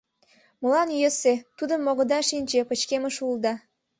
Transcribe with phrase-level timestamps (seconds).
[0.61, 3.53] Молан йӧсӧ— тудым огыда шинче, пычкемыш улыда.